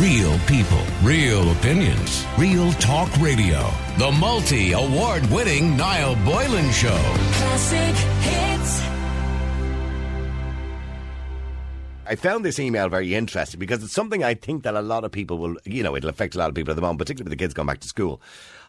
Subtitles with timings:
[0.00, 3.66] Real people, real opinions, real talk radio.
[3.96, 7.00] The multi award winning Niall Boylan Show.
[7.32, 8.82] Classic hits.
[12.08, 15.12] I found this email very interesting because it's something I think that a lot of
[15.12, 17.38] people will, you know, it'll affect a lot of people at the moment, particularly with
[17.38, 18.20] the kids going back to school.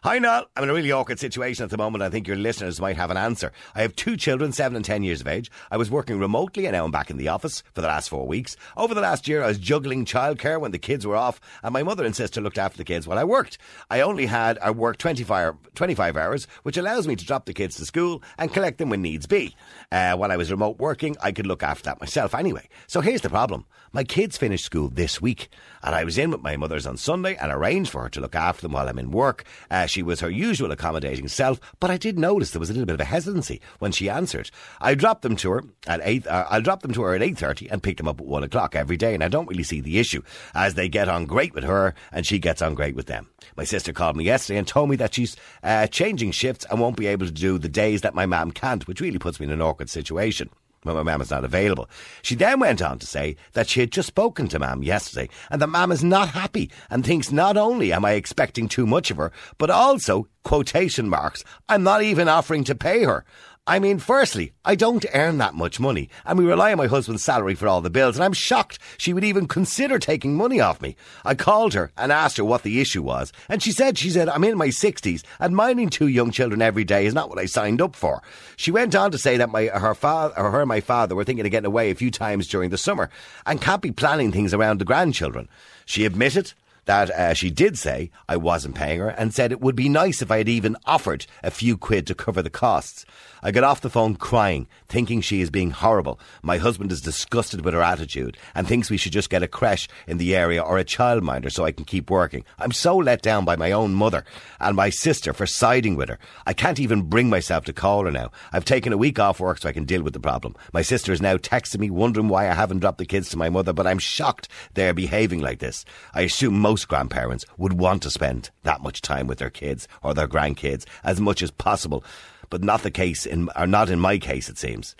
[0.04, 0.46] Hi, Niall.
[0.54, 2.02] I'm in a really awkward situation at the moment.
[2.02, 3.50] I think your listeners might have an answer.
[3.74, 5.50] I have two children, seven and ten years of age.
[5.72, 8.24] I was working remotely and now I'm back in the office for the last four
[8.24, 8.56] weeks.
[8.76, 11.82] Over the last year, I was juggling childcare when the kids were off, and my
[11.82, 13.58] mother and sister looked after the kids while I worked.
[13.90, 17.74] I only had, I worked 25, 25 hours, which allows me to drop the kids
[17.76, 19.56] to school and collect them when needs be.
[19.90, 22.68] Uh, while I was remote working, I could look after that myself anyway.
[22.86, 23.66] So here's the problem.
[23.90, 25.48] My kids finished school this week,
[25.82, 28.36] and I was in with my mother's on Sunday and arranged for her to look
[28.36, 29.44] after them while I'm in work.
[29.68, 32.86] Uh, she was her usual accommodating self, but I did notice there was a little
[32.86, 34.50] bit of a hesitancy when she answered.
[34.80, 36.26] I dropped them to her at eight.
[36.26, 38.44] Uh, I'll drop them to her at eight thirty and pick them up at one
[38.44, 40.22] o'clock every day, and I don't really see the issue
[40.54, 43.28] as they get on great with her and she gets on great with them.
[43.56, 46.96] My sister called me yesterday and told me that she's uh, changing shifts and won't
[46.96, 49.52] be able to do the days that my mum can't, which really puts me in
[49.52, 50.50] an awkward situation
[50.82, 51.88] when my mum is not available.
[52.22, 55.60] She then went on to say that she had just spoken to mum yesterday and
[55.60, 59.16] that mum is not happy and thinks not only am I expecting too much of
[59.16, 63.24] her, but also, quotation marks, I'm not even offering to pay her.
[63.68, 67.22] I mean, firstly, I don't earn that much money, and we rely on my husband's
[67.22, 70.80] salary for all the bills, and I'm shocked she would even consider taking money off
[70.80, 70.96] me.
[71.22, 74.30] I called her and asked her what the issue was, and she said, she said,
[74.30, 77.44] I'm in my 60s, and minding two young children every day is not what I
[77.44, 78.22] signed up for.
[78.56, 81.24] She went on to say that my, her father, or her and my father were
[81.24, 83.10] thinking of getting away a few times during the summer,
[83.44, 85.46] and can't be planning things around the grandchildren.
[85.84, 86.54] She admitted
[86.88, 90.22] that uh, she did say I wasn't paying her and said it would be nice
[90.22, 93.04] if I had even offered a few quid to cover the costs.
[93.42, 96.18] I got off the phone crying, thinking she is being horrible.
[96.42, 99.88] My husband is disgusted with her attitude and thinks we should just get a creche
[100.06, 102.44] in the area or a childminder so I can keep working.
[102.58, 104.24] I'm so let down by my own mother
[104.58, 106.18] and my sister for siding with her.
[106.46, 108.30] I can't even bring myself to call her now.
[108.52, 110.56] I've taken a week off work so I can deal with the problem.
[110.72, 113.50] My sister is now texting me wondering why I haven't dropped the kids to my
[113.50, 115.84] mother, but I'm shocked they're behaving like this.
[116.14, 120.14] I assume most grandparents would want to spend that much time with their kids or
[120.14, 122.04] their grandkids as much as possible
[122.50, 124.94] but not the case in, or not in my case, it seems.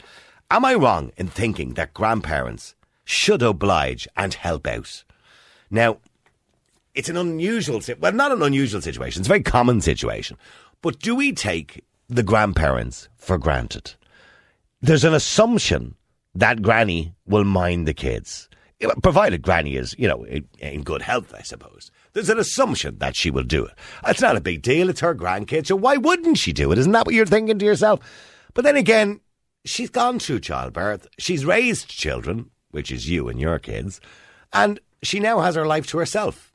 [0.51, 5.05] Am I wrong in thinking that grandparents should oblige and help out?
[5.71, 5.99] Now,
[6.95, 9.21] it's an unusual, well, not an unusual situation.
[9.21, 10.37] It's a very common situation.
[10.83, 13.95] But do we take the grandparents for granted?
[14.81, 15.97] There's an assumption
[16.35, 18.49] that Granny will mind the kids,
[19.03, 21.91] provided Granny is, you know, in good health, I suppose.
[22.19, 23.75] There's an assumption that she will do it.
[24.05, 24.91] It's not a big deal.
[24.91, 25.69] It's her grandkids.
[25.69, 26.79] So why wouldn't she do it?
[26.79, 28.01] Isn't that what you're thinking to yourself?
[28.55, 29.21] But then again,
[29.65, 31.07] she's gone through childbirth.
[31.21, 34.01] She's raised children, which is you and your kids,
[34.53, 36.53] and she now has her life to herself.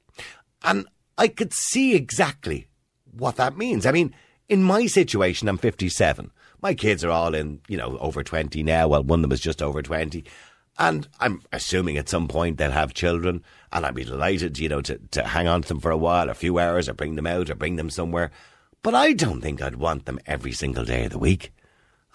[0.63, 0.85] And
[1.17, 2.67] I could see exactly
[3.13, 3.85] what that means.
[3.85, 4.13] I mean,
[4.49, 6.29] in my situation, I'm 57.
[6.61, 8.89] My kids are all in, you know, over 20 now.
[8.89, 10.25] Well, one of them is just over 20.
[10.77, 14.81] And I'm assuming at some point they'll have children, and I'd be delighted, you know,
[14.81, 17.27] to, to hang on to them for a while, a few hours, or bring them
[17.27, 18.31] out, or bring them somewhere.
[18.81, 21.53] But I don't think I'd want them every single day of the week.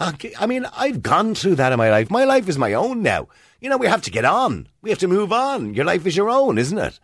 [0.00, 2.10] I mean, I've gone through that in my life.
[2.10, 3.28] My life is my own now.
[3.60, 4.68] You know, we have to get on.
[4.80, 5.74] We have to move on.
[5.74, 7.00] Your life is your own, isn't it?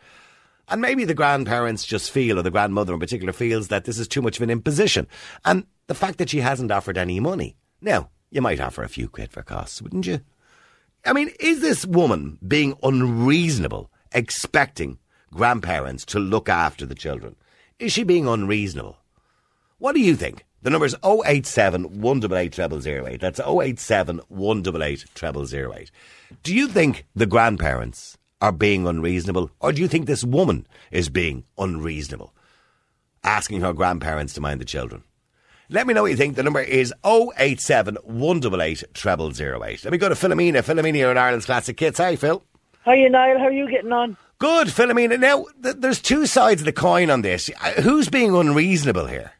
[0.69, 4.06] And maybe the grandparents just feel, or the grandmother in particular feels that this is
[4.06, 5.09] too much of an imposition.
[5.44, 7.56] And the fact that she hasn't offered any money.
[7.81, 10.21] Now, you might offer a few quid for costs, wouldn't you?
[11.06, 14.98] I mean, is this woman being unreasonable, expecting
[15.32, 17.37] grandparents to look after the children?
[17.78, 18.97] Is she being unreasonable?
[19.78, 20.44] What do you think?
[20.62, 23.20] The number is 087 188 0008.
[23.20, 25.91] That's 087 188 0008.
[26.42, 31.10] Do you think the grandparents are being unreasonable, or do you think this woman is
[31.10, 32.32] being unreasonable?
[33.22, 35.03] Asking her grandparents to mind the children.
[35.71, 36.37] Let me know what you think.
[36.37, 39.85] The number is 087 188 0008.
[39.85, 40.63] Let me go to Philomena.
[40.63, 41.99] Philomena, in Ireland's Classic Hits.
[41.99, 42.43] Hi, Phil.
[42.85, 43.39] Hiya, Niall.
[43.39, 44.17] How are you getting on?
[44.39, 45.19] Good, Philomena.
[45.19, 47.51] Now, th- there's two sides of the coin on this.
[47.63, 49.33] Uh, Who's being unreasonable here?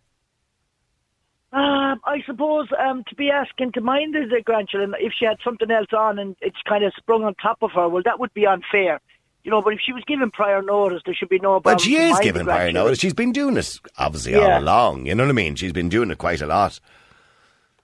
[1.53, 5.71] Um, I suppose um, to be asking to mind the grandchildren if she had something
[5.71, 8.47] else on and it's kind of sprung on top of her, well, that would be
[8.47, 9.01] unfair.
[9.45, 11.61] You know, but if she was given prior notice, there should be no.
[11.63, 12.99] Well, she is given prior notice.
[12.99, 14.55] She's been doing this, obviously, Yeah.
[14.57, 15.07] all along.
[15.07, 15.55] You know what I mean?
[15.55, 16.81] She's been doing it quite a lot.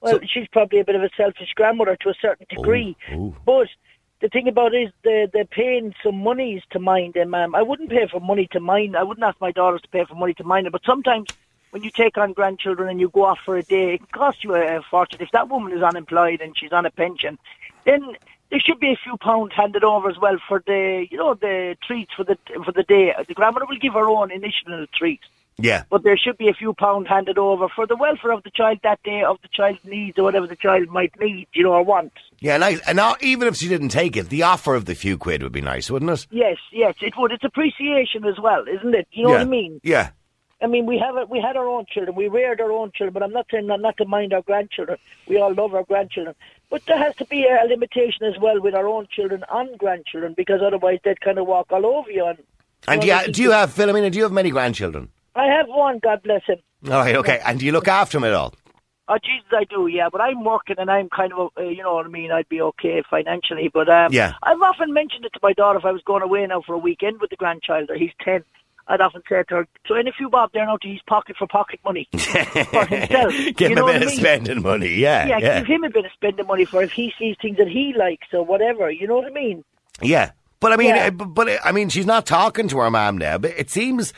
[0.01, 2.97] Well, she's probably a bit of a selfish grandmother to a certain degree.
[3.13, 3.37] ooh.
[3.45, 3.69] But
[4.21, 7.35] the thing about it is they're, they're paying some monies to mind them.
[7.35, 8.97] Um, I wouldn't pay for money to mine.
[8.97, 10.73] I wouldn't ask my daughters to pay for money to mine it.
[10.73, 11.29] But sometimes
[11.73, 14.43] when you take on grandchildren and you go off for a day, it can cost
[14.43, 15.21] you a, a fortune.
[15.21, 17.39] If that woman is unemployed and she's on a pension,
[17.85, 18.17] then
[18.51, 21.77] there should be a few pounds handed over as well for the, you know, the
[21.87, 23.13] treats for the for the day.
[23.27, 25.21] The grandmother will give her own initial treat,
[25.59, 25.85] Yeah.
[25.91, 28.79] but there should be a few pounds handed over for the welfare of the child
[28.83, 31.85] that day, of the child's needs or whatever the child might need, you know, or
[31.85, 32.13] want.
[32.41, 32.81] Yeah, nice.
[32.87, 35.53] And now, even if she didn't take it, the offer of the few quid would
[35.53, 36.27] be nice, wouldn't it?
[36.31, 37.33] Yes, yes, it would.
[37.33, 39.07] It's appreciation as well, isn't it?
[39.13, 39.37] You know yeah.
[39.37, 39.81] what I mean?
[39.85, 40.11] Yeah.
[40.63, 42.15] I mean, we have a, we had our own children.
[42.15, 44.99] We reared our own children, but I'm not saying not, not to mind our grandchildren.
[45.27, 46.35] We all love our grandchildren,
[46.71, 50.35] but there has to be a, limitation as well with our own children and grandchildren
[50.37, 52.25] because otherwise they'd kind of walk all over you.
[52.27, 52.39] And,
[52.89, 55.11] And do you, do you have, Philomena, do you have many grandchildren?
[55.35, 56.59] I have one, God bless him.
[56.87, 57.41] All right, okay.
[57.45, 58.55] And do you look after him at all?
[59.09, 60.09] Oh, Jesus, I do, yeah.
[60.11, 62.31] But I'm working and I'm kind of, uh, you know what I mean.
[62.31, 64.35] I'd be okay financially, but um, Yeah.
[64.43, 66.79] I've often mentioned it to my daughter if I was going away now for a
[66.79, 67.91] weekend with the grandchild.
[67.91, 68.45] Or he's ten.
[68.91, 71.47] I'd often say to her, "So any few bob there now to his pocket for
[71.47, 74.17] pocket money for himself." Give you him a bit of mean?
[74.19, 74.89] spending money.
[74.97, 75.59] Yeah, Yeah, yeah.
[75.61, 78.27] give him a bit of spending money for if he sees things that he likes
[78.33, 78.91] or whatever.
[78.91, 79.65] You know what I mean?
[80.03, 81.07] Yeah, but I mean, Yeah.
[81.07, 83.39] uh, but, but uh, I mean, she's not talking to her mum now.
[83.39, 84.13] But it seems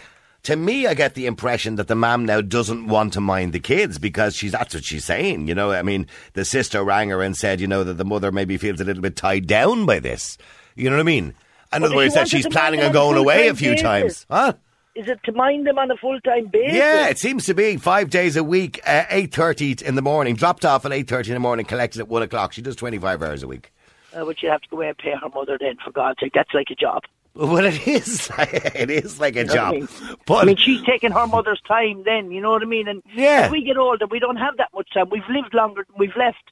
[0.45, 3.61] to me, I get the impression that the mum now doesn't want to mind the
[3.61, 5.47] kids because she's that's what she's saying.
[5.49, 8.33] You know, I mean, the sister rang her and said, you know, that the mother
[8.33, 10.39] maybe feels a little bit tied down by this.
[10.75, 11.35] You know what I mean?
[11.75, 13.83] In way if that she's planning on going away a few basis.
[13.83, 14.27] times.
[14.31, 14.53] Huh?
[14.95, 16.75] Is it to mind them on a full time basis?
[16.77, 20.35] Yeah, it seems to be five days a week, uh, eight thirty in the morning,
[20.37, 22.53] dropped off at eight thirty in the morning, collected at one o'clock.
[22.53, 23.73] She does twenty five hours a week.
[24.15, 26.33] Uh, but you have to go away and pay her mother then, for God's sake.
[26.35, 27.05] That's like a job.
[27.35, 28.29] Well, it is.
[28.37, 29.89] Like, it is like a You know job, I mean?
[30.27, 32.89] but I mean, she's taking her mother's time then, you know what I mean?
[32.89, 33.45] And Yeah.
[33.47, 35.09] as we get older, we don't have that much time.
[35.11, 36.43] We've lived longer than we've left.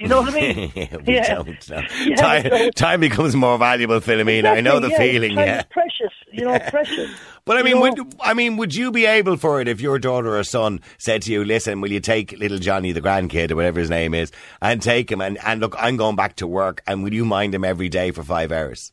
[0.00, 0.72] You know what I mean?
[1.06, 1.34] we Yeah.
[1.34, 1.70] don't.
[1.70, 1.82] No.
[2.04, 4.46] Yeah, time, so- time becomes more valuable, Philomena.
[4.50, 5.32] I know the Exactly, feeling.
[5.38, 5.62] Yeah.
[5.70, 7.10] precious, you know, precious.
[7.44, 7.80] But I You mean, know?
[8.04, 11.22] would I mean, would you be able for it if your daughter or son said
[11.22, 14.32] to you, "Listen, will you take little Johnny, the grandkid or whatever his name is,
[14.62, 17.54] and take him and, and look, I'm going back to work, and will you mind
[17.54, 18.92] him every day for five hours?"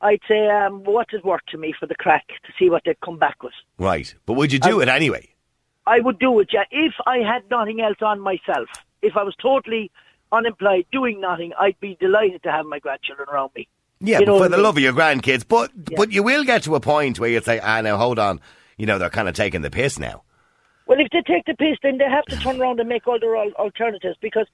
[0.00, 3.00] I'd say, um, what is worth to me for the crack to see what they'd
[3.04, 3.52] come back with.
[3.78, 5.28] Right, but would you do it anyway?
[5.86, 6.64] I would do it, yeah.
[6.72, 8.68] If I had nothing else on myself,
[9.00, 9.92] if I was totally
[10.32, 13.68] unemployed, doing nothing, I'd be delighted to have my grandchildren around me.
[14.00, 14.64] Yeah, You know for the mean?
[14.64, 15.46] love of your grandkids.
[15.46, 15.96] But Yeah.
[15.96, 18.40] but you will get to a point where you'd say, "Ah, now hold on,
[18.76, 20.22] you know they're kind of taking the piss now."
[20.86, 23.36] Well, if they take the piss, then they have to turn around and make other
[23.36, 24.46] al- alternatives because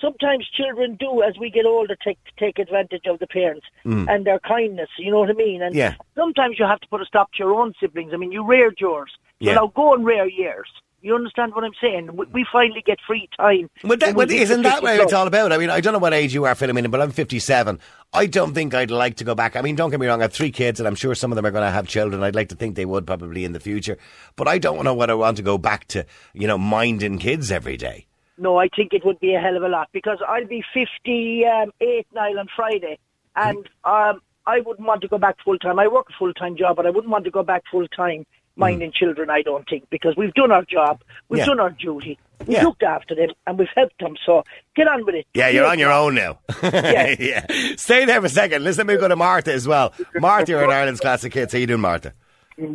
[0.00, 4.38] sometimes children do, as we get older, take take advantage of the parents and their
[4.40, 4.88] kindness.
[4.98, 5.62] You know what I mean?
[5.62, 5.78] And Mm.
[5.78, 5.94] Yeah.
[6.14, 8.12] sometimes you have to put a stop to your own siblings.
[8.14, 9.54] I mean, you reared yours, Yeah.
[9.54, 10.68] now go and rear yours.
[11.02, 12.16] You understand what I'm saying?
[12.16, 13.68] We, we finally get free time.
[13.82, 15.52] But, that, when we but hit isn't that what it's all about?
[15.52, 17.78] I mean, I don't know what age you are, Philomena, but I'm 57.
[18.12, 19.56] I don't think I'd like to go back.
[19.56, 21.36] I mean, don't get me wrong, I have three kids, and I'm sure some of
[21.36, 22.22] them are going to have children.
[22.22, 23.98] I'd like to think they would probably in the future.
[24.36, 27.50] But I don't know whether I want to go back to, you know, minding kids
[27.50, 28.06] every day.
[28.38, 32.06] No, I think it would be a hell of a lot because I'll be 58
[32.14, 32.98] now on Friday
[33.36, 35.78] and um, I wouldn't want to go back full time.
[35.78, 38.24] I work a full time job, but I wouldn't want to go back full time
[38.56, 41.46] minding children, I don't think, because we've done our job, we've Yeah.
[41.46, 42.64] done our duty, we've Yeah.
[42.64, 44.16] looked after them, and we've helped them.
[44.26, 44.44] So
[44.76, 45.26] get on with it.
[45.34, 46.38] Yeah, you're on your own now.
[46.62, 47.14] Yeah.
[47.18, 47.46] yeah.
[47.76, 48.64] Stay there for a second.
[48.64, 49.92] Listen, let me go to Martha as well.
[50.14, 51.52] Martha, you're in Ireland's Classic Hits.
[51.52, 52.12] How you doing, Martha?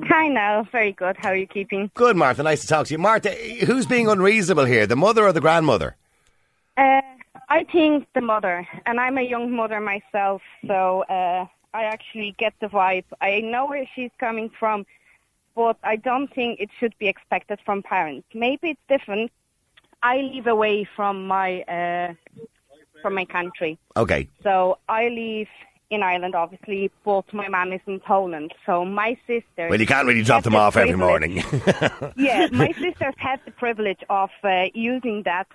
[0.09, 0.63] Hi, now.
[0.71, 1.15] Very good.
[1.19, 1.91] How are you keeping?
[1.93, 2.41] Good, Martha.
[2.43, 2.97] Nice to talk to you.
[2.97, 3.29] Martha,
[3.65, 5.95] who's being unreasonable here, the mother or the grandmother?
[6.75, 7.01] Uh,
[7.49, 12.53] I think the mother, and I'm a young mother myself, so uh, I actually get
[12.59, 13.05] the vibe.
[13.21, 14.85] I know where she's coming from,
[15.57, 18.27] but I don't think it should be expected from parents.
[18.33, 19.31] Maybe it's different.
[20.03, 22.13] I live away from my uh,
[23.01, 24.29] from my country, Okay.
[24.43, 25.47] so I live
[25.89, 28.53] in Ireland, obviously, but my mom is in Poland.
[28.65, 29.67] So my sister.
[29.69, 31.33] Well, you can't really drop them the off every morning.
[32.27, 35.47] yeah, my sisters have the privilege of uh, using that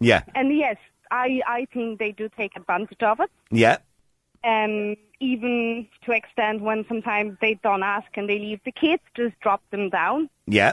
[0.00, 0.22] yeah.
[0.34, 0.76] And yes,
[1.10, 3.30] I I think they do take advantage of it.
[3.50, 3.76] Yeah.
[4.42, 9.38] Um, even to extent when sometimes they don't ask and they leave the kids, just
[9.40, 10.30] drop them down.
[10.46, 10.72] Yeah.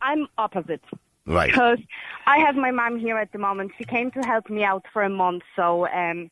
[0.00, 0.82] I'm opposite
[1.26, 1.50] Right.
[1.50, 1.78] because
[2.26, 3.72] I have my mom here at the moment.
[3.78, 6.30] She came to help me out for a month, so um,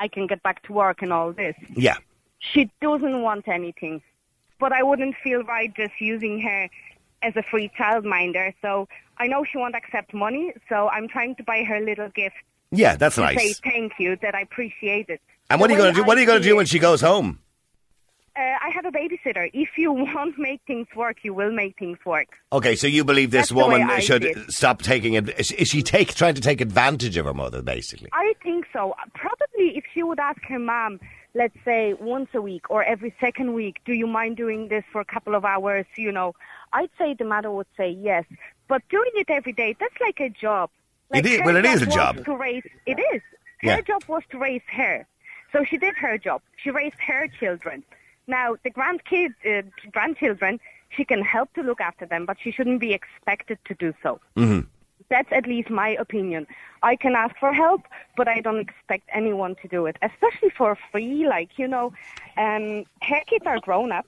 [0.00, 1.56] I can get back to work and all this.
[1.74, 1.96] Yeah.
[2.38, 4.00] She doesn't want anything,
[4.60, 6.68] but I wouldn't feel right just using her
[7.22, 8.54] as a free childminder.
[8.62, 8.88] So
[9.18, 12.36] I know she won't accept money, so I'm trying to buy her a little gift
[12.70, 15.20] Yeah, that's to say thank you that I appreciate it.
[15.50, 16.04] And what are you going to do?
[16.06, 17.38] What are you going to do when she goes home?
[18.36, 19.50] Uh, I have a babysitter.
[19.52, 22.28] If you want to make things work, you will make things work.
[22.52, 25.28] Okay, so you believe this That's woman should stop taking it?
[25.40, 28.08] Is is she take trying to take advantage of her mother, basically?
[28.12, 28.94] I think so.
[29.14, 31.00] Probably if she would ask her mom,
[31.34, 35.00] let's say once a week or every second week, do you mind doing this for
[35.00, 35.86] a couple of hours?
[35.96, 36.34] You know,
[36.72, 38.24] I'd say the mother would say yes.
[38.68, 40.70] But doing it every day, that's like a job.
[41.10, 42.22] Like It is- well, it is a job.
[42.26, 43.22] To raise, it is.
[43.62, 43.80] Her Yeah.
[43.80, 45.06] job was to raise her.
[45.52, 46.42] So she did her job.
[46.56, 47.82] She raised her children.
[48.26, 52.80] Now the grandkids, uh, grandchildren, she can help to look after them, but she shouldn't
[52.80, 54.20] be expected to do so.
[55.10, 56.46] That's at least my opinion.
[56.82, 57.82] I can ask for help,
[58.16, 61.26] but I don't expect anyone to do it, especially for free.
[61.26, 61.92] Like, you know,
[62.36, 64.06] um, her kids are grown up,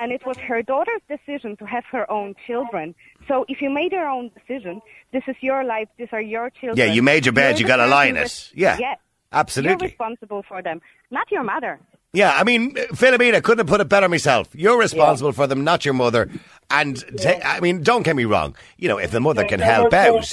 [0.00, 2.94] and it was her daughter's decision to have her own children.
[3.26, 4.80] So if you made your own decision,
[5.12, 6.78] this is your life, these are your children.
[6.78, 8.50] Yeah, you made your bed, you gotta lie in it.
[8.54, 8.94] Yeah, yeah.
[9.32, 9.86] Absolutely.
[9.86, 10.80] You're responsible for them,
[11.10, 11.80] not your mother.
[12.12, 14.48] Yeah, I mean, Philomena couldn't have put it better myself.
[14.54, 16.30] You're responsible for them, not your mother.
[16.70, 18.56] And ta- I mean, don't get me wrong.
[18.78, 20.32] You know, if the mother can help out,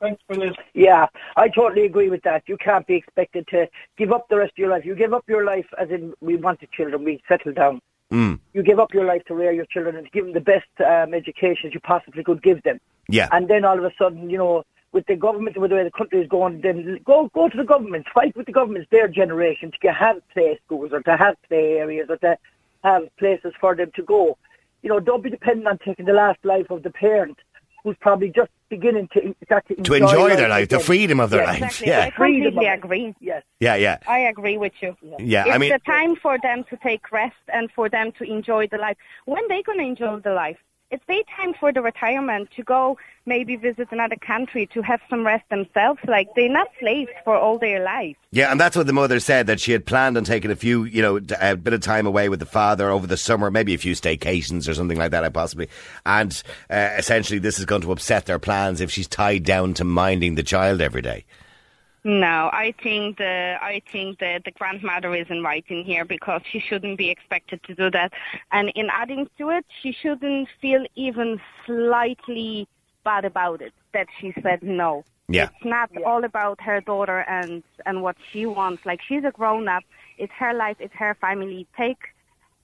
[0.00, 0.54] Thanks for this.
[0.74, 2.44] Yeah, I totally agree with that.
[2.46, 4.84] You can't be expected to give up the rest of your life.
[4.84, 7.80] You give up your life as in we want wanted children, we settle down.
[8.12, 8.38] Mm.
[8.54, 11.14] You give up your life to rear your children and give them the best um,
[11.14, 12.80] education you possibly could give them.
[13.08, 15.84] yeah, And then all of a sudden, you know, with the government, with the way
[15.84, 18.90] the country is going, then go go to the government, fight with the government, it's
[18.90, 22.36] their generation to have play schools or to have play areas or to
[22.84, 24.38] have places for them to go.
[24.82, 27.38] You know, don't be dependent on taking the last life of the parent
[27.84, 31.30] who's probably just beginning to start to, to enjoy their life life, the freedom of
[31.30, 31.62] their Yeah, life.
[31.62, 31.86] Exactly.
[31.86, 33.14] I Yeah, Freedom completely agree.
[33.20, 33.42] Yes.
[33.60, 34.96] yeah, yeah, I agree with you.
[35.18, 35.44] yeah.
[35.46, 38.66] it's I mean, the time for them to take rest and for them to enjoy
[38.68, 38.96] the life.
[39.24, 40.58] When they gonna enjoy the life?
[40.90, 45.24] It's their time for the retirement to go maybe visit another country to have some
[45.24, 46.00] rest themselves.
[46.08, 48.16] Like they're not slaves for all their life.
[48.30, 50.84] yeah, and that's what the mother said that she had planned on taking a few,
[50.84, 53.78] you know, a bit of time away with the father over the summer, maybe a
[53.78, 55.68] few staycations or something like that, possibly.
[56.06, 59.84] And uh, essentially, this is going to upset their plans if she's tied down to
[59.84, 61.26] minding the child every day.
[62.08, 66.58] No, I think the I think the the grandmother isn't right in here because she
[66.58, 68.14] shouldn't be expected to do that.
[68.50, 72.66] And in adding to it, she shouldn't feel even slightly
[73.04, 75.04] bad about it that she said no.
[75.28, 75.50] Yeah.
[75.54, 78.86] It's not all about her daughter and and what she wants.
[78.86, 79.84] Like she's a grown up.
[80.16, 80.78] It's her life.
[80.80, 81.66] It's her family.
[81.76, 81.98] Take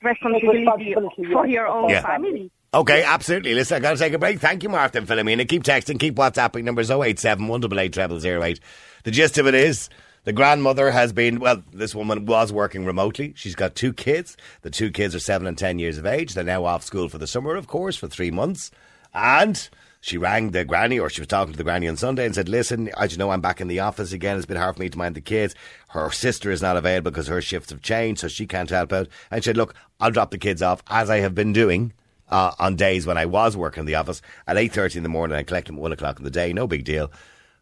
[0.05, 2.03] responsibility responsibility, for your own Yeah.
[2.03, 2.51] family.
[2.73, 3.55] Okay, absolutely.
[3.55, 4.41] Listen, I've got to take a break.
[4.41, 5.49] Thank you, Martha and Philomena.
[5.49, 6.65] Keep texting, keep WhatsApping.
[6.65, 8.61] Numbers 087 188 0008.
[9.05, 9.89] The gist of it is
[10.25, 13.33] the grandmother has been, well, this woman was working remotely.
[13.37, 14.37] She's got two kids.
[14.63, 16.35] The two kids are seven and 10 years of age.
[16.35, 18.71] They're now off school for the summer, of course, for three months.
[19.15, 19.69] And
[20.05, 22.47] she rang the granny, or she was talking to the granny on Sunday and said,
[22.47, 24.37] Listen, as you know, I'm back in the office again.
[24.37, 25.55] It's been hard for me to mind the kids.
[25.89, 29.09] Her sister is not available because her shifts have changed, so she can't help out.
[29.31, 31.95] And she said, Look, I'll drop the kids off as I have been doing
[32.29, 35.39] uh, on days when I was working in the office at 8.30 in the morning
[35.39, 36.53] and collect them at 1 o'clock in the day.
[36.53, 37.11] No big deal.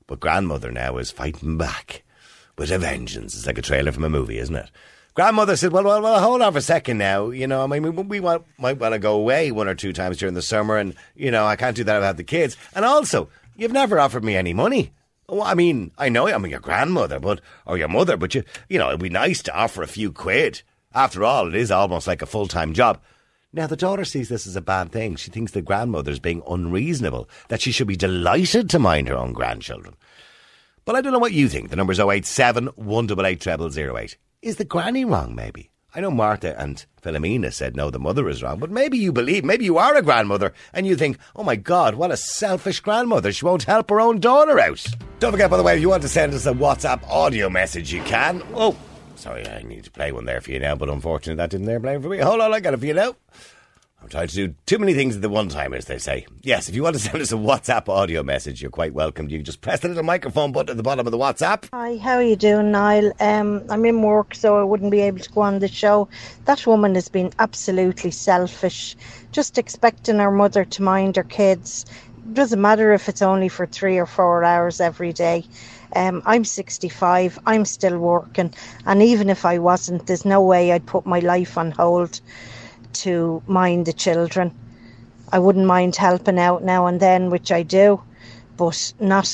[0.08, 2.02] But grandmother now is fighting back
[2.58, 3.36] with a vengeance.
[3.36, 4.68] It's like a trailer from a movie, isn't it?
[5.14, 7.28] Grandmother said, well, well, well, hold on for a second now.
[7.28, 9.92] You know, I mean, we, we want, might want to go away one or two
[9.92, 12.56] times during the summer and, you know, I can't do that without the kids.
[12.74, 14.92] And also, you've never offered me any money.
[15.28, 18.78] Well, I mean, I know I'm your grandmother, but, or your mother, but you, you
[18.78, 20.62] know, it'd be nice to offer a few quid.
[20.94, 22.98] After all, it is almost like a full-time job.
[23.52, 25.16] Now, the daughter sees this as a bad thing.
[25.16, 29.34] She thinks the grandmother's being unreasonable, that she should be delighted to mind her own
[29.34, 29.94] grandchildren.
[30.86, 31.68] But I don't know what you think.
[31.68, 34.16] The number's 087 188 0008.
[34.42, 35.70] Is the granny wrong, maybe?
[35.94, 39.44] I know Martha and Philomena said no, the mother is wrong, but maybe you believe,
[39.44, 43.30] maybe you are a grandmother and you think, oh my God, what a selfish grandmother.
[43.30, 44.84] She won't help her own daughter out.
[45.20, 47.92] Don't forget, by the way, if you want to send us a WhatsApp audio message,
[47.92, 48.42] you can.
[48.52, 48.76] Oh,
[49.14, 51.78] sorry, I need to play one there for you now, but unfortunately that didn't there
[51.78, 52.18] play for me.
[52.18, 53.14] Hold on, I got it for you now.
[54.02, 56.26] I'm trying to do too many things at the one time, as they say.
[56.42, 59.28] Yes, if you want to send us a WhatsApp audio message, you're quite welcome.
[59.28, 61.68] You just press the little microphone button at the bottom of the WhatsApp.
[61.72, 63.12] Hi, how are you doing, Niall?
[63.20, 66.08] Um, I'm in work, so I wouldn't be able to go on the show.
[66.46, 68.96] That woman has been absolutely selfish,
[69.30, 71.86] just expecting her mother to mind her kids.
[72.32, 75.44] Doesn't matter if it's only for three or four hours every day.
[75.94, 78.52] Um, I'm 65, I'm still working,
[78.84, 82.20] and even if I wasn't, there's no way I'd put my life on hold
[82.94, 84.54] to mind the children.
[85.30, 88.02] I wouldn't mind helping out now and then, which I do,
[88.56, 89.26] but not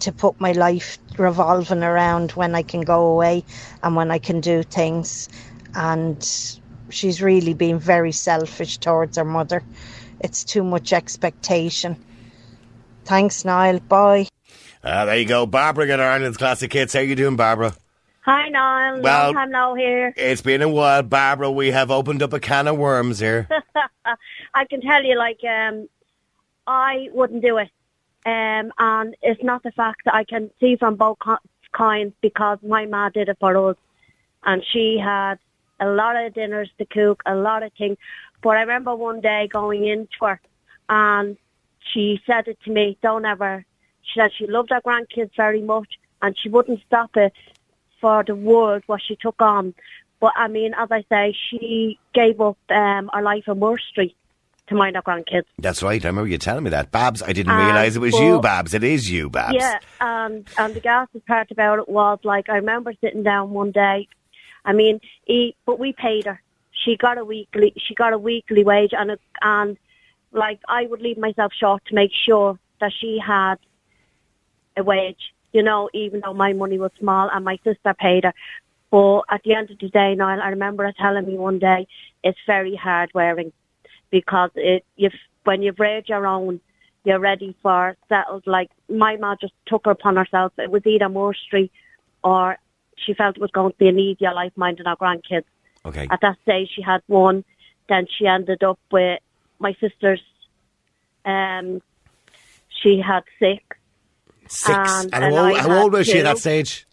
[0.00, 3.44] to put my life revolving around when I can go away
[3.82, 5.28] and when I can do things.
[5.74, 6.22] And
[6.90, 9.62] she's really been very selfish towards her mother.
[10.20, 11.96] It's too much expectation.
[13.04, 13.80] Thanks, Niall.
[13.80, 14.28] Bye.
[14.82, 15.46] Ah, there you go.
[15.46, 16.92] Barbara got Ireland's classic hits.
[16.92, 17.74] How you doing, Barbara?
[18.24, 19.02] Hi, Niall.
[19.02, 20.14] Well- Long time no here.
[20.16, 21.50] It's been a while, Barbara.
[21.50, 23.46] We have opened up a can of worms here.
[24.54, 25.88] I can tell you, like, um,
[26.66, 27.68] I wouldn't do it.
[28.24, 31.18] Um, and it's not the fact that I can see from both
[31.72, 33.76] kinds because my ma did it for us.
[34.44, 35.38] And she had
[35.78, 37.98] a lot of dinners to cook, a lot of things.
[38.40, 40.40] But I remember one day going into her
[40.88, 41.36] and
[41.92, 43.66] she said it to me, don't ever,
[44.02, 47.34] she said she loved her grandkids very much and she wouldn't stop it
[48.04, 49.72] for the world what she took on.
[50.20, 54.14] But I mean, as I say, she gave up um, her life in Moore Street
[54.66, 55.44] to mind her grandkids.
[55.58, 56.04] That's right.
[56.04, 56.92] I remember you telling me that.
[56.92, 58.74] Babs, I didn't Um, realise it was you, Babs.
[58.74, 59.54] It is you, Babs.
[59.58, 63.70] Yeah, and and the ghastest part about it was like I remember sitting down one
[63.70, 64.06] day.
[64.66, 66.38] I mean, he, but we paid her.
[66.72, 67.72] She got a weekly.
[67.86, 69.78] She got a weekly wage, and it, and
[70.32, 73.56] like I would leave myself short to make sure that she had
[74.76, 75.32] a wage.
[75.54, 78.34] You know, even though my money was small, and my sister paid her.
[78.90, 81.86] But at the end of the day, Niall, I remember her telling me one day,
[82.22, 83.52] it's very hard wearing
[84.10, 86.60] because it you've when you've read your own,
[87.04, 88.46] you're ready for settled.
[88.46, 90.52] Like my ma just took her upon herself.
[90.58, 91.72] It was either Moore Street
[92.22, 92.58] or
[92.96, 95.44] she felt it was going to be an easier life minding her grandkids.
[95.84, 96.06] Okay.
[96.10, 97.44] At that stage, she had one.
[97.88, 99.20] Then she ended up with
[99.58, 100.22] my sister's.
[101.24, 101.82] Um,
[102.68, 103.62] she had six.
[104.48, 104.68] Six.
[104.76, 106.86] And- And, and how, old, how old was she at that stage?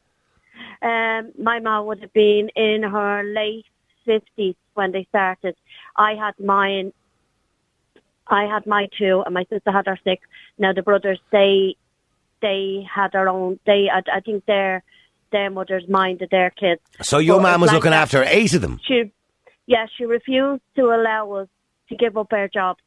[0.81, 3.65] Um, my mom would have been in her late
[4.05, 5.55] fifties when they started.
[5.96, 6.91] I had mine.
[8.27, 10.25] I had my two, and my sister had her six.
[10.58, 11.75] Now the brothers, they
[12.41, 13.60] they had their own.
[13.65, 14.84] They, I, I think their
[15.31, 16.81] their mothers minded their kids.
[17.01, 18.79] So your But it's was like looking after eight of them.
[18.86, 19.12] She,
[19.67, 21.48] yeah, she refused to allow us
[21.89, 22.79] to give up our jobs.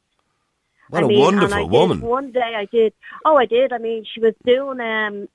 [0.90, 2.00] What I a mean, wonderful and I did- woman.
[2.00, 2.92] One day I did.
[3.24, 3.72] Oh, I did.
[3.72, 4.80] I mean, she was doing.
[4.80, 5.28] Um,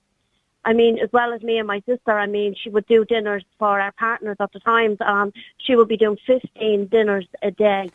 [0.65, 2.12] I mean, as well as me and my sister.
[2.12, 5.88] I mean, she would do dinners for our partners at the times, and she would
[5.88, 7.89] be doing fifteen dinners a day.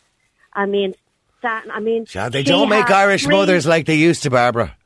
[0.52, 0.94] I mean,
[1.38, 1.70] starting.
[1.70, 4.76] I mean, Yeah, they don't make Irish three- mothers like they used to, Barbara.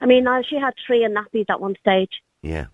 [0.00, 2.22] I mean, now she had three nappies at one stage.
[2.42, 2.66] Yeah.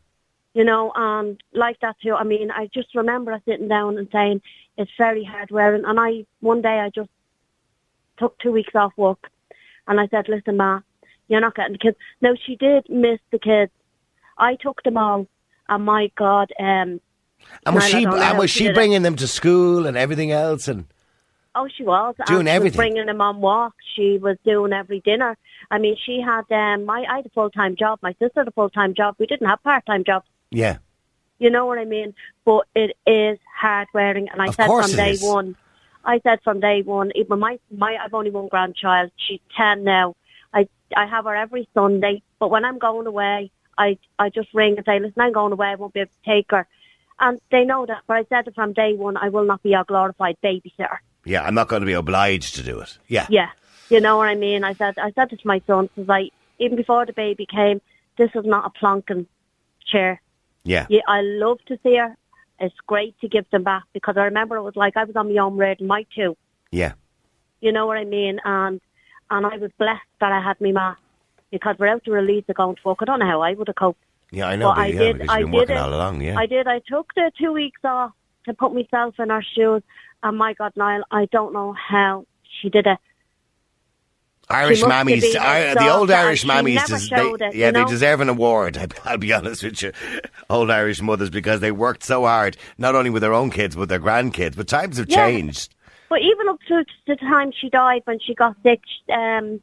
[0.53, 2.15] you know, and like that too.
[2.15, 4.41] I mean, I just remember sitting down and saying
[4.79, 5.85] it's very hard wearing.
[5.85, 7.11] And I one day I just
[8.19, 9.31] took two weeks off work,
[9.89, 10.81] and I said, "Listen, ma,
[11.29, 13.73] you're not getting the kids." No, she did miss the kids.
[14.39, 15.27] I took them all,
[15.69, 17.01] and my God, um,
[17.67, 20.69] And was she and was she bringing them to school and everything else?
[20.69, 20.87] And
[21.57, 22.17] Oh, she was.
[22.27, 22.77] Doing she was everything.
[22.79, 23.77] bringing them on walks.
[23.95, 25.37] She was doing every dinner.
[25.71, 26.51] I mean, she had.
[26.51, 28.01] Um, I, I had a full time job.
[28.03, 29.15] My sister had a full time job.
[29.19, 30.27] We didn't have part time jobs.
[30.51, 30.79] yeah,
[31.39, 32.13] You know what I mean?
[32.45, 35.23] But it is hard wearing, and I Of said from day is.
[35.23, 35.55] one.
[36.05, 37.13] I said from day one.
[37.15, 39.11] Even my my, I've only one grandchild.
[39.17, 40.15] She's ten now.
[40.53, 44.77] I I have her every Sunday, but when I'm going away, I I just ring
[44.77, 45.69] and say, listen, I'm going away.
[45.69, 46.67] I won't be able to take her,
[47.21, 48.03] and they know that.
[48.07, 49.17] But I said it from day one.
[49.17, 50.99] I will not be a glorified babysitter.
[51.25, 51.43] yeah.
[51.43, 52.99] I'm not going to be obliged to do it.
[53.09, 53.27] Yeah.
[53.31, 53.51] Yeah,
[53.89, 54.65] you know what I mean.
[54.65, 57.81] I said I said it to my son because I even before the baby came,
[58.19, 59.27] this is not a plonking
[59.87, 60.21] chair.
[60.65, 60.87] Yeah.
[60.89, 62.17] Yeah, I love to see her.
[62.61, 65.33] It's great to give them back because I remember it was like I was on
[65.33, 66.37] my own raiding my two.
[66.71, 66.93] Yeah.
[67.61, 68.39] You know what I mean?
[68.45, 68.81] And
[69.31, 70.95] and I was blessed that I had me ma
[71.51, 73.77] because without the release of going to work, I don't know how I would have
[73.77, 74.01] coped.
[74.31, 74.69] Yeah, I know.
[74.71, 75.29] But but I yeah, did.
[75.29, 75.81] I you've been did working it.
[75.81, 76.21] all along.
[76.21, 76.37] Yeah.
[76.37, 76.67] I did.
[76.67, 78.13] I took the two weeks off
[78.47, 79.83] to put myself in her shoes.
[80.23, 82.27] And my God, Niall, I don't know how
[82.61, 82.99] she did it.
[84.51, 88.21] Irish mammies, the old Irish and she mammies, des- they, it, yeah, you they deserve
[88.21, 88.77] an award.
[88.77, 89.93] I, I'll be honest with you,
[90.51, 93.89] old Irish mothers, because they worked so hard, not only with their own kids but
[93.89, 94.57] their grandkids.
[94.57, 95.27] But times have Yeah.
[95.27, 95.75] changed.
[96.11, 99.61] But even up to the time she died, when she got sick, um,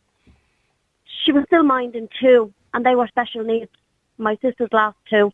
[1.23, 3.69] she was still minding two, and they were special needs.
[4.17, 5.31] My sister's last two.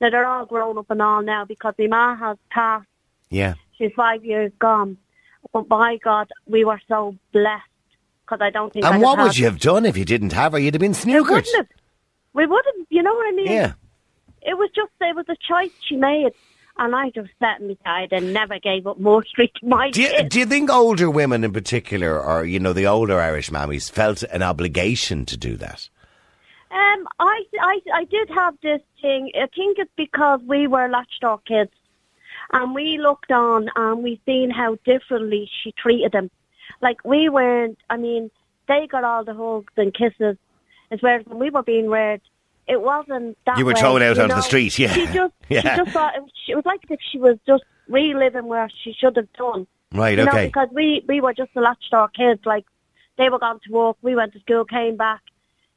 [0.00, 2.86] Now they're all grown up and all now because my ma has passed.
[3.30, 4.98] Yeah, She's five years gone.
[5.52, 7.62] But by God, we were so blessed
[8.24, 8.84] because I don't think.
[8.84, 10.58] and what would you have done if you didn't have her?
[10.58, 11.30] You'd have been snookered.
[11.30, 11.66] wouldn't have.
[12.32, 12.86] We would have.
[12.90, 13.46] You know what I mean?
[13.46, 13.72] Yeah,
[14.42, 16.30] It was just it was a choice she made,
[16.78, 20.02] and I just sat and beside and never gave up Moore Street to my do
[20.02, 20.28] you, kids.
[20.30, 24.22] do you think older women in particular, or you know, the older Irish mammies, felt
[24.24, 25.88] an obligation to do that?
[26.70, 29.30] Um, I, I, I did have this thing.
[29.36, 31.70] I think it's because we were latchdoor kids,
[32.52, 36.30] and we looked on and we seen how differently she treated them.
[36.84, 37.78] Like we weren't.
[37.90, 38.30] I mean,
[38.68, 40.36] they got all the hugs and kisses,
[40.92, 42.20] as whereas when we were being reared,
[42.68, 43.58] it wasn't that.
[43.58, 44.92] You were way, thrown out onto the street, yeah.
[44.92, 45.60] She just, Yeah.
[45.62, 48.92] she just thought it was, it was like if she was just reliving where she
[48.92, 49.66] should have done.
[49.92, 50.16] Right.
[50.18, 50.46] You know, Okay.
[50.46, 52.40] because we, we were just the latchdoor kids.
[52.44, 52.64] Like,
[53.16, 55.20] they were gone to work, we went to school, came back.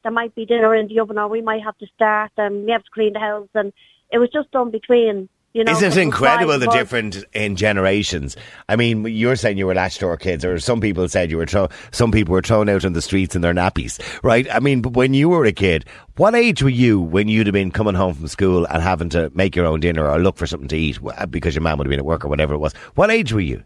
[0.02, 2.72] There might be dinner in the oven, or we might have to start, and we
[2.72, 3.48] have to clean the house.
[3.54, 3.72] And
[4.10, 5.72] it was just done between, you know.
[5.72, 7.24] Isn't it incredible the us.
[7.32, 8.36] in generations?
[8.68, 11.46] I mean, you're saying you were latchdoor kids, or some people said you were.
[11.46, 14.46] Throw, some people were thrown out on the streets in their nappies, right?
[14.52, 15.84] I mean, but when you were a kid,
[16.16, 19.30] what age were you when you'd have been coming home from school and having to
[19.34, 20.98] make your own dinner or look for something to eat
[21.30, 22.74] because your mum would have been at work or whatever it was?
[22.94, 23.62] What age were you?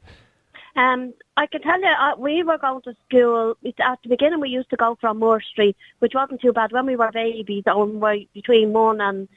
[0.77, 3.55] Um, I can tell you, uh, we were going to school.
[3.65, 6.87] At the beginning, we used to go from Moore Street, which wasn't too bad when
[6.87, 9.29] we were babies, on were between one and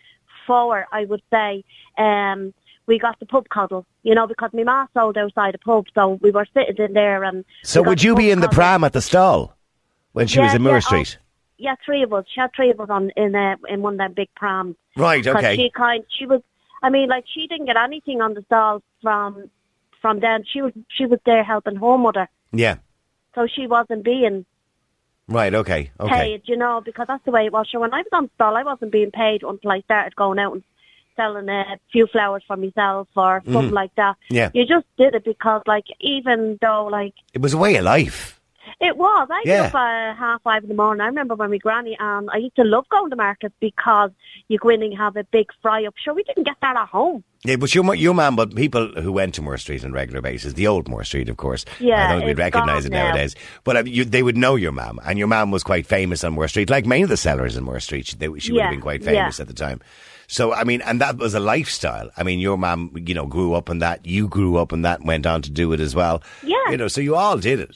[0.46, 1.64] before, I would say,
[1.98, 2.54] um,
[2.88, 6.20] we got the pub cuddle, you know, because my ma sold outside a pub, so
[6.22, 7.44] we were sitting in there and.
[7.64, 9.58] So would you be in the pram at the stall
[10.14, 11.18] when she was in Moore yeah, oh, Street?
[11.58, 12.26] Yeah, three of us.
[12.32, 14.76] She had three of us on in uh, in one of them big prams.
[14.96, 15.26] Right.
[15.26, 15.56] okay.
[15.56, 16.42] She kind, she was.
[16.84, 19.50] I mean, like she didn't get anything on the stall from
[20.02, 20.44] from then.
[20.52, 22.76] She was she was there helping her mother, Yeah.
[23.34, 24.46] so she wasn't being
[25.28, 26.14] Right, okay, okay.
[26.16, 27.68] paid, you know, because that's the way it was.
[27.68, 30.54] Sure, when I was on stall, I wasn't being paid until I started going out
[30.54, 30.64] and
[31.16, 34.16] selling a few flowers for myself or something like that.
[34.26, 34.36] Mm-hmm.
[34.36, 34.50] Yeah.
[34.54, 38.40] You just did it because, like, even though, like, It was a way of life.
[38.82, 39.28] it was.
[39.32, 39.58] I Yeah.
[39.64, 41.02] get up at half five in the morning.
[41.02, 44.12] I remember when my granny and I used to love going to market because
[44.50, 45.96] you go in and have a big fry up.
[45.98, 47.24] Sure, we didn't get that at home.
[47.46, 50.22] Yeah, but your, your mum, but people who went to Moore Street on a regular
[50.22, 51.66] basis, the old Moore Street, of course.
[51.80, 53.08] Yeah, I don't think we'd recognise it now.
[53.08, 53.36] nowadays.
[53.64, 56.34] But uh, you, they would know your mum, and your mum was quite famous on
[56.34, 58.08] Moore Street, like many of the sellers in Moore Street.
[58.08, 59.12] She, they, she would have been quite yeah.
[59.12, 59.82] famous at the time.
[60.28, 62.10] So, I mean, and that was a lifestyle.
[62.18, 64.06] I mean, your mum, you know, grew up in that.
[64.06, 66.24] You grew up in that and went on to do it as well.
[66.44, 66.58] Yeah.
[66.70, 67.76] You know, so you all did it.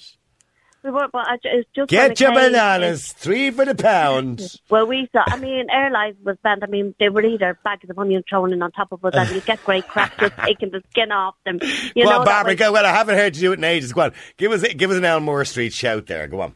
[0.83, 4.41] We were, but I, ju- just Get your bananas, three for the pound.
[4.69, 5.23] Well, we saw.
[5.27, 6.63] I mean, our life was spent.
[6.63, 9.29] I mean, they were either bags of onion thrown in on top of us, and
[9.31, 11.59] you get great cracks just taking the skin off them.
[11.95, 12.71] You go know, on, Barbara, was- go.
[12.71, 13.91] Well, I haven't heard you do it in ages.
[13.93, 14.13] Go on.
[14.37, 16.27] Give us, give us an Elmore Street shout there.
[16.27, 16.55] Go on.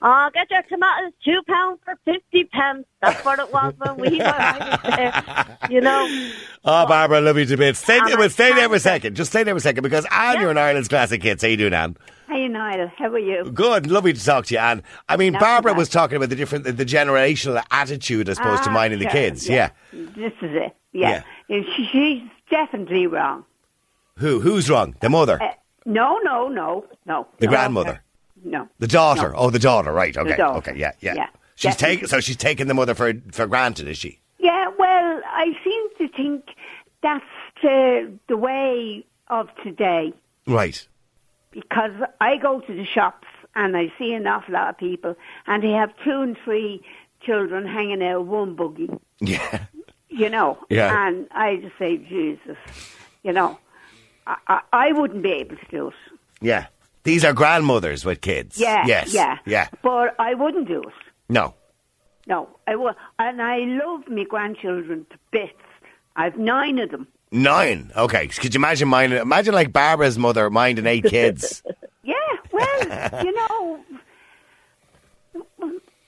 [0.00, 2.86] Oh, get your tomatoes two pounds for fifty pence.
[3.02, 5.58] That's what it was when we were there.
[5.70, 6.30] You know.
[6.64, 7.78] Oh, Barbara, I love you to bits.
[7.78, 9.14] Stay, well, stay there for a second.
[9.16, 10.40] Just stay there for a second because Anne, Yeah.
[10.42, 11.40] you're an Ireland's classic kid.
[11.40, 11.96] How you doing, Anne?
[12.28, 13.50] Hey, Niall, how are you?
[13.50, 13.86] Good.
[13.86, 14.82] Lovely to talk to you, Anne.
[15.08, 18.60] I mean, Not Barbara was talking about the different, the, the generational attitude, I suppose,
[18.60, 19.48] to Ah, minding the kids.
[19.48, 19.70] Yeah.
[19.92, 20.76] This is it.
[20.92, 21.22] Yeah.
[21.48, 21.62] Yeah.
[21.74, 23.44] She, she's definitely wrong.
[24.18, 24.40] Who?
[24.40, 24.94] Who's wrong?
[25.00, 25.42] The mother?
[25.42, 25.52] Uh,
[25.86, 27.26] no, no, no, no.
[27.38, 27.50] the no.
[27.50, 28.02] grandmother?
[28.44, 28.68] No.
[28.78, 29.30] The daughter?
[29.30, 29.36] No.
[29.36, 29.92] Oh, the daughter.
[29.92, 30.16] Right.
[30.16, 30.36] Okay.
[30.36, 30.58] daughter.
[30.58, 30.78] Okay.
[30.78, 30.92] Yeah.
[31.00, 31.14] Yeah.
[31.14, 32.08] Yeah, She's taken.
[32.08, 34.20] So she's taken the mother for for granted, is she?
[34.38, 36.44] Yeah, well, I seem to think
[37.02, 37.24] that's
[37.62, 40.12] the, the way of today
[40.48, 40.88] Right.
[41.60, 45.16] Because I go to the shops and I see an awful lot of people
[45.46, 46.82] and they have two and three
[47.20, 48.88] children hanging out of one buggy.
[49.20, 49.64] Yeah.
[50.08, 50.58] you know.
[50.70, 51.06] Yeah.
[51.08, 52.56] And I just say, Jesus,
[53.22, 53.58] you know,
[54.26, 55.94] I, I, I wouldn't be able to do it.
[56.40, 56.66] Yeah.
[57.04, 58.58] These are grandmothers with kids.
[58.58, 59.12] Yeah, Yes.
[59.14, 59.68] yeah, Yeah.
[59.82, 60.92] But I wouldn't do it.
[61.28, 61.54] No.
[62.26, 62.94] No, I would.
[63.18, 65.54] And I love my grandchildren to bits.
[66.16, 67.06] I've nine of them.
[67.30, 67.92] Nine.
[67.96, 68.28] Okay.
[68.28, 69.20] Could you imagine minding?
[69.20, 71.62] Imagine like Barbara's mother minding eight kids.
[72.04, 72.14] Yeah,
[72.52, 73.80] well, you know,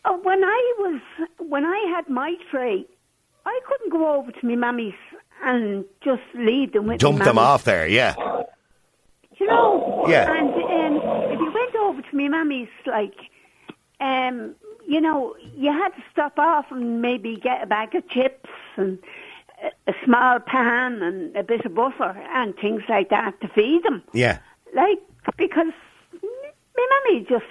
[0.07, 1.01] uh, when I was
[1.39, 2.87] when I had my tray,
[3.45, 4.95] I couldn't go over to my mammy's
[5.43, 7.87] and just leave them with Dump them off there.
[7.87, 8.15] Yeah.
[9.39, 10.05] You know?
[10.09, 10.33] Yeah.
[10.33, 13.17] And um, if you went over to my mammy's, like,
[14.01, 14.55] um,
[14.87, 18.99] you know, you had to stop off and maybe get a bag of chips and
[19.87, 24.03] a, small pan and a bit of butter and things like that to feed them.
[24.13, 24.39] Yeah.
[24.75, 24.99] Like,
[25.37, 25.73] because
[26.23, 27.45] my mammy just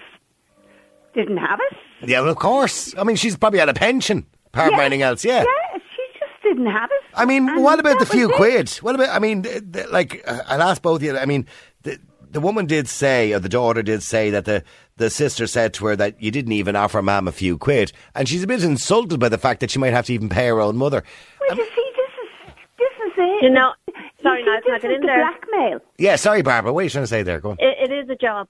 [1.13, 1.77] didn't have it.
[2.09, 2.21] Yeah.
[2.21, 2.95] Well, of course.
[2.97, 4.25] I mean, she's probably had a pension.
[4.47, 4.85] Apart from Yeah.
[4.85, 5.23] anything else.
[5.23, 5.43] Yeah.
[5.43, 7.03] Yeah, she just didn't have it.
[7.13, 8.69] I mean, And what about the few quid?
[8.81, 9.09] What about?
[9.09, 11.17] I mean, th th like uh, I'll ask both of you.
[11.17, 11.45] I mean,
[11.83, 11.99] the
[12.31, 14.63] the woman did say, or the daughter did say that the
[14.97, 18.27] the sister said to her that you didn't even offer mum a few quid, and
[18.27, 20.59] she's a bit insulted by the fact that she might have to even pay her
[20.59, 21.03] own mother.
[21.47, 22.29] Well, you see, this is
[22.77, 23.43] this is it.
[23.43, 25.17] You know- You sorry, see, Niall, can I this get is in the there?
[25.19, 25.81] blackmail.
[25.97, 26.73] Yeah, sorry, Barbara.
[26.73, 27.39] What are you trying to say there?
[27.39, 27.57] Go on.
[27.59, 28.47] It, it is a job.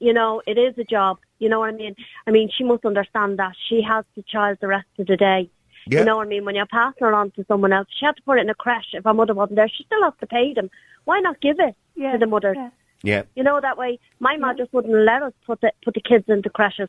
[0.00, 1.18] You know, it is a job.
[1.38, 1.94] You know what I mean?
[2.26, 3.52] I mean, she must understand that.
[3.68, 5.50] She has the child the rest of the day.
[5.86, 6.00] Yeah.
[6.00, 6.44] You know what I mean?
[6.44, 8.54] When you're passing her on to someone else, she had to put it in a
[8.54, 8.92] creche.
[8.92, 10.70] If her mother wasn't there, she still has to pay them.
[11.04, 12.54] Why not give it Yeah, to the mother?
[12.56, 12.70] yeah.
[13.04, 16.00] Yeah, You know, that way, my mom just wouldn't let us put the, put the
[16.00, 16.88] kids into creches.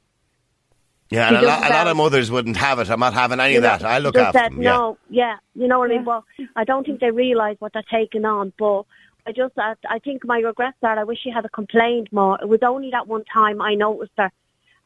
[1.09, 1.27] Yeah.
[1.27, 2.89] And a She lot, a lot of said- mothers wouldn't have it.
[2.89, 3.83] I'm not having any You of know, that.
[3.85, 4.61] I look just after said them.
[4.61, 4.71] Yeah.
[4.71, 6.05] no, yeah, you know what I mean.
[6.05, 8.53] Well, I don't think they realise what they're taking on.
[8.57, 8.83] But
[9.27, 10.97] I just, I, I think my regrets are.
[10.97, 12.37] I wish she had a complained more.
[12.41, 14.31] It was only that one time I noticed her,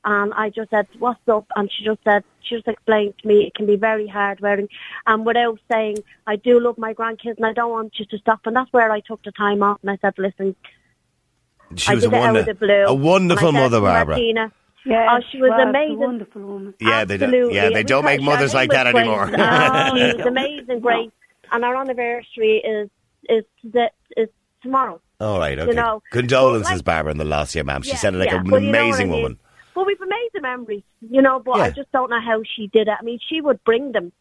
[0.06, 3.46] and I just said, "What's up?" And she just said, she just explained to me
[3.48, 4.68] it can be very hard wearing,
[5.08, 8.42] and without saying, "I do love my grandkids and I don't want you to stop."
[8.46, 10.56] And that's where I took the time off and I said, "Listen,
[11.76, 13.78] She I was a, did it out of wonder, the blue." a wonderful said mother,
[13.78, 14.16] to Barbara.
[14.16, 14.52] Martina,
[14.86, 16.00] Yeah, Oh, she was a amazing.
[16.00, 16.74] wonderful woman.
[16.80, 17.52] Yeah, they don't.
[17.54, 19.28] Yeah, they don't make mothers like that was anymore.
[19.28, 19.40] Grace.
[19.40, 21.12] Oh, she was amazing, great.
[21.52, 22.90] And our anniversary is
[23.30, 24.28] is the, is
[24.62, 25.00] tomorrow.
[25.22, 25.58] All right.
[25.58, 25.72] Okay.
[25.72, 27.84] know, Condolences, but like- Barbara, in the loss of your mum.
[27.84, 29.22] She Yeah, sounded like yeah, an but you know what amazing I mean.
[29.24, 29.40] woman.
[29.76, 31.40] But we've amazing memories, you know.
[31.40, 32.94] But I just don't know how she did it.
[33.00, 34.12] I mean, she would bring them,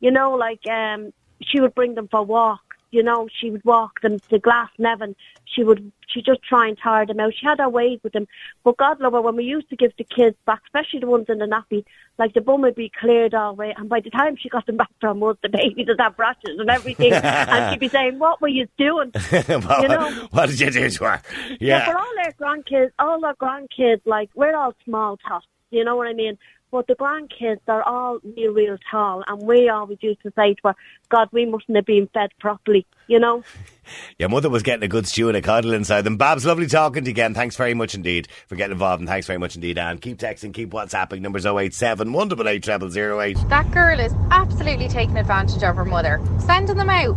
[0.00, 4.00] you know, like um, she would bring them for walks You know, she would walk
[4.00, 5.14] them to Glasnevin.
[5.44, 7.32] She would, she just try and tire them out.
[7.34, 8.26] She had her way with them.
[8.64, 11.26] But God love her, when we used to give the kids back, especially the ones
[11.28, 11.84] in the nappy,
[12.18, 13.74] like the bum would be cleared all the way.
[13.76, 16.58] And by the time she got them back from us, the baby would have rashes
[16.58, 17.12] and everything.
[17.12, 19.12] and she'd be saying, what were you doing?
[19.48, 21.22] You know- what did you do to her?
[21.60, 21.86] Yeah.
[21.90, 25.46] for all their grandkids, all our grandkids, like we're all small tots.
[25.70, 26.36] You know what I mean?
[26.70, 30.68] But the grandkids are all real, real tall, and we always used to say to
[30.68, 30.76] her,
[31.08, 33.42] "God, we mustn't have been fed properly." You know?
[34.18, 36.16] Your mother was getting a good stew and a cuddle inside them.
[36.16, 37.34] Babs, lovely talking to you again.
[37.34, 39.98] Thanks very much indeed for getting involved, and thanks very much indeed, Anne.
[39.98, 41.20] Keep texting, keep WhatsApping.
[41.20, 43.48] Numbers 087 188 0008.
[43.48, 47.16] That girl is absolutely taking advantage of her mother, sending them out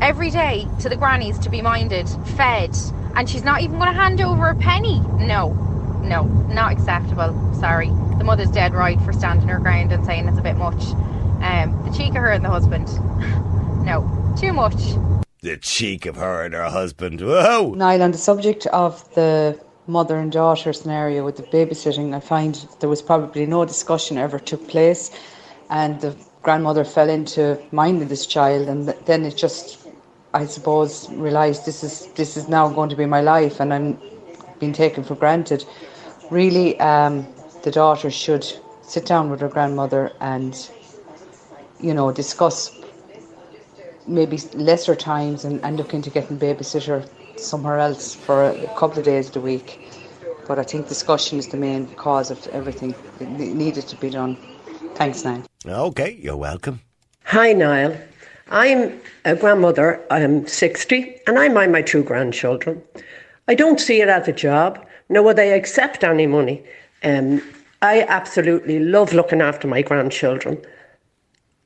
[0.00, 2.74] every day to the grannies to be minded, fed,
[3.14, 5.00] and she's not even going to hand over a penny.
[5.18, 5.50] No,
[6.08, 7.54] no, not acceptable.
[7.54, 7.88] Sorry.
[8.18, 10.82] The mother's dead right for standing her ground and saying it's a bit much.
[11.42, 12.88] Um, the cheek of her and the husband.
[13.86, 14.02] No,
[14.36, 14.74] too much.
[15.42, 17.20] The cheek of her and her husband.
[17.20, 17.72] Whoa!
[17.76, 22.66] Niall, on the subject of the mother and daughter scenario with the babysitting, I find
[22.80, 25.12] there was probably no discussion ever took place,
[25.70, 29.86] and the grandmother fell into minding this child, and then it just,
[30.34, 34.00] I suppose, realised this is this is now going to be my life, and I'm
[34.58, 35.64] being taken for granted.
[36.30, 37.26] Really, um,
[37.62, 38.46] the daughter should
[38.82, 40.70] sit down with her grandmother and,
[41.80, 42.72] you know, discuss
[44.06, 49.04] maybe lesser times and, and look into getting babysitter somewhere else for a couple of
[49.04, 49.80] days of the week.
[50.46, 54.36] But I think discussion is the main cause of everything that needed to be done.
[54.94, 55.42] Thanks, Niall.
[55.66, 56.80] Okay, you're welcome.
[57.24, 57.96] Hi, Niall.
[58.48, 60.04] I'm a grandmother.
[60.08, 62.80] I'm 60 and I mind my two grandchildren.
[63.48, 66.64] I don't see it as a job, nor would I accept any money.
[67.02, 67.42] Um,
[67.82, 70.58] I absolutely love looking after my grandchildren.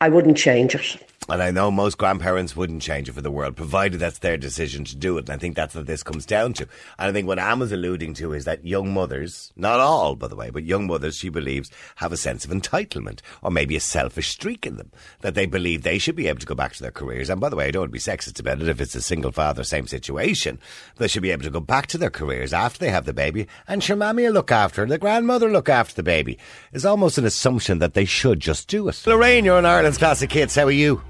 [0.00, 1.09] I wouldn't change it.
[1.30, 4.84] And I know most grandparents wouldn't change it for the world, provided that's their decision
[4.86, 5.28] to do it.
[5.28, 6.66] And I think that's what this comes down to.
[6.98, 10.26] And I think what Anne was alluding to is that young mothers, not all, by
[10.26, 13.80] the way, but young mothers, she believes, have a sense of entitlement or maybe a
[13.80, 14.90] selfish streak in them.
[15.20, 17.30] That they believe they should be able to go back to their careers.
[17.30, 19.02] And by the way, I don't want to be sexist about it if it's a
[19.02, 20.58] single father, same situation.
[20.96, 23.46] They should be able to go back to their careers after they have the baby
[23.68, 26.38] and sure, mammy will look after her, the grandmother will look after the baby.
[26.72, 29.00] It's almost an assumption that they should just do it.
[29.06, 30.56] Lorraine, you're in Ireland's Classic Hits.
[30.56, 31.00] How are you?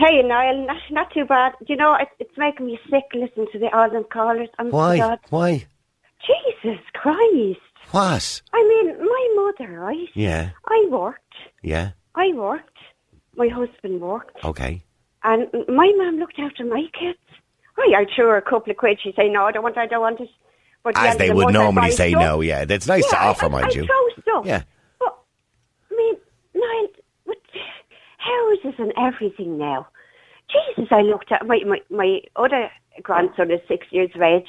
[0.00, 1.52] Hey, Niall, not, not too bad.
[1.58, 4.48] Do you know, it, it's making me sick listening to the Ireland callers.
[4.58, 4.96] I'm Why?
[4.96, 5.18] God.
[5.28, 5.66] Why?
[6.26, 7.60] Jesus Christ.
[7.90, 8.42] What?
[8.54, 10.08] I mean, my mother, right?
[10.14, 10.50] Yeah.
[10.66, 11.34] I worked.
[11.62, 11.90] Yeah.
[12.14, 12.78] I worked.
[13.36, 14.42] My husband worked.
[14.44, 14.82] Okay.
[15.22, 17.18] And my mum looked after my kids.
[17.76, 19.00] Oh, I threw her a couple of quid.
[19.02, 20.28] She'd say, no, I don't want it, I don't want it.
[20.82, 22.22] But at the As they the would normally say stuff.
[22.22, 22.64] no, yeah.
[22.68, 23.86] It's nice to Yeah, I- offer, I, mind I you.
[23.86, 24.46] throw stuff.
[24.46, 24.62] Yeah.
[24.98, 25.18] But,
[25.90, 26.14] I mean,
[26.54, 26.86] Niall,
[27.24, 27.38] what,
[28.20, 29.86] houses and everything now.
[30.50, 32.70] Jesus, I looked at my, my, my other
[33.02, 34.48] grandson is six years of age.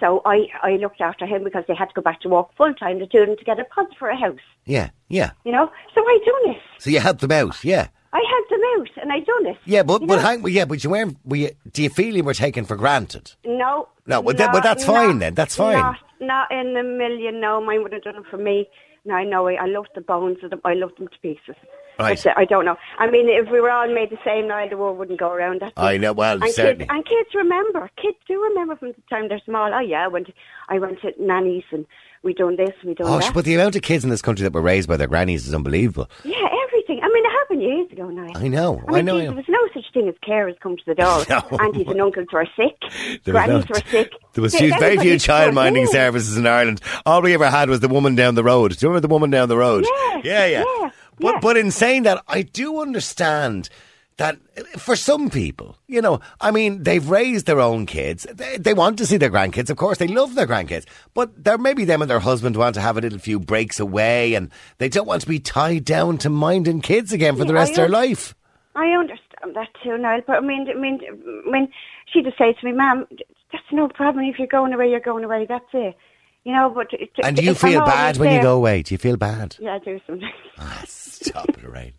[0.00, 2.74] So I, I looked after him because they had to go back to work full
[2.74, 5.30] time, the two of them together, pods for a house, Yeah, yeah.
[5.44, 5.70] you know.
[5.94, 6.62] So I done it.
[6.78, 7.88] So you helped them out, yeah.
[8.12, 9.56] I helped them out and I done it.
[9.64, 10.18] Yeah, but but know?
[10.22, 11.16] hang, yeah, but you weren't.
[11.24, 13.32] Were you, do you feel you were taken for granted?
[13.44, 13.88] No.
[14.06, 15.78] No, but that- but that's fine then, that's fine.
[15.78, 17.60] Not, not in a million, no.
[17.60, 18.68] Mine would have done it for me.
[19.04, 19.48] No, I know.
[19.48, 20.60] I, I loved the bones of them.
[20.64, 21.56] I loved them to pieces.
[21.98, 22.26] Right.
[22.36, 22.76] I don't know.
[22.98, 25.62] I mean, if we were all made the same now, the world wouldn't go around.
[25.76, 26.86] I know, well, and certainly.
[26.86, 27.90] Kids, and kids remember.
[28.00, 29.72] Kids do remember from the time they're small.
[29.72, 30.28] Oh, yeah, I went,
[30.68, 31.86] I went to nannies and
[32.24, 33.12] we done this and we done that.
[33.12, 33.34] Oh, that.
[33.34, 35.54] but the amount of kids in this country that were raised by their grannies is
[35.54, 36.08] unbelievable.
[36.24, 37.00] Yeah, everything.
[37.02, 38.32] I mean, it happened years ago now.
[38.34, 39.34] I know, I mean, I know, geez, I know.
[39.34, 41.24] there was no such thing as carers come to the door.
[41.34, 41.58] No.
[41.58, 42.76] Aunties and uncles were sick.
[43.24, 44.12] There Grannies no, were sick.
[44.32, 46.80] there was very few everybody child minding services in Ireland.
[47.06, 48.72] All we ever had was the woman down the road.
[48.72, 49.84] Do you remember the woman down the road?
[49.84, 50.64] Yeah, yeah, yeah.
[50.80, 51.40] yeah, But yeah.
[51.40, 53.68] but in saying that, I do understand
[54.16, 54.38] that
[54.78, 58.26] for some people, you know, I mean, they've raised their own kids.
[58.32, 59.98] They, they want to see their grandkids, of course.
[59.98, 63.00] They love their grandkids, but they're maybe them and their husband want to have a
[63.00, 67.12] little few breaks away, and they don't want to be tied down to minding kids
[67.12, 68.34] again for the rest of their life.
[68.76, 70.20] I understand that too, Niall.
[70.26, 71.00] But I mean, I mean,
[71.46, 71.68] when
[72.12, 73.06] she just say to me, "Ma'am,
[73.52, 74.24] that's no problem.
[74.24, 75.46] If you're going away, you're going away.
[75.48, 75.96] That's it."
[76.44, 76.70] You know.
[76.70, 78.82] But it, And do you I'm feel bad when you go away?
[78.82, 79.56] Do you feel bad?
[79.58, 80.32] Yeah, I do sometimes.
[80.58, 81.92] Ah, Stop it, Lorraine.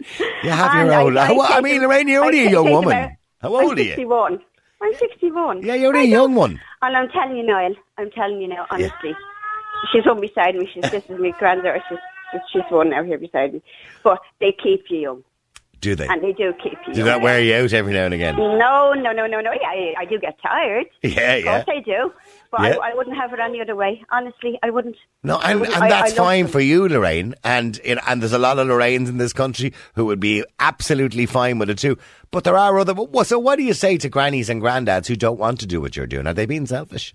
[0.43, 1.17] You have And your own.
[1.17, 2.93] I, Well, I take mean, Lorraine, you're only a young woman.
[2.93, 3.09] out.
[3.41, 3.89] How I'm old are you?
[3.89, 4.39] 61.
[4.81, 5.63] I'm 61.
[5.63, 6.59] Yeah, you're only a young one.
[6.81, 9.15] And I'm telling you, Niall, I'm telling you now, honestly.
[9.91, 10.69] She's one beside me.
[10.71, 11.81] She's this is my granddaughter.
[11.89, 11.97] She's,
[12.51, 13.61] she's one now here beside me.
[14.03, 15.23] But they keep you young.
[15.81, 16.07] Do they?
[16.07, 16.93] And they do keep you.
[16.93, 18.35] Do that wear you out every now and again?
[18.37, 19.51] No, no, no, no, no.
[19.53, 20.85] Yeah, I, I do get tired.
[21.03, 21.63] Yeah, Of yeah.
[21.63, 22.13] course I do.
[22.57, 22.77] But Yeah.
[22.81, 24.03] I, I wouldn't have it any other way.
[24.11, 24.95] Honestly, I wouldn't.
[25.23, 27.35] No, and, wouldn't- and that's I love fine for you, Lorraine.
[27.43, 31.59] And and there's a lot of Lorraines in this country who would be absolutely fine
[31.59, 31.97] with it too.
[32.31, 32.95] But there are other.
[33.25, 35.95] So what do you say to grannies and granddads who don't want to do what
[35.97, 36.27] you're doing?
[36.27, 37.13] Are they being selfish?